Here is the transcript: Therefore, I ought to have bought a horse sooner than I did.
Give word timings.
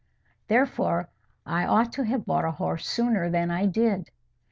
Therefore, 0.47 1.09
I 1.45 1.63
ought 1.67 1.91
to 1.93 2.05
have 2.05 2.25
bought 2.25 2.43
a 2.43 2.49
horse 2.49 2.89
sooner 2.89 3.29
than 3.29 3.51
I 3.51 3.67
did. 3.67 4.09